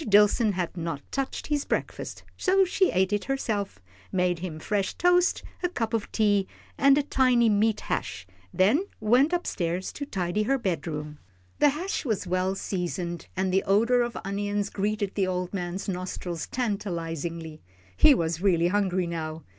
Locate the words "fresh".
4.57-4.95